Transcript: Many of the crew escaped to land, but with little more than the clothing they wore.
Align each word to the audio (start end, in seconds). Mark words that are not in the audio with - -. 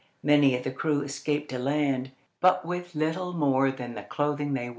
Many 0.23 0.57
of 0.57 0.63
the 0.63 0.71
crew 0.71 1.01
escaped 1.03 1.49
to 1.49 1.59
land, 1.59 2.09
but 2.39 2.65
with 2.65 2.95
little 2.95 3.33
more 3.33 3.69
than 3.69 3.93
the 3.93 4.01
clothing 4.01 4.55
they 4.55 4.63
wore. 4.63 4.69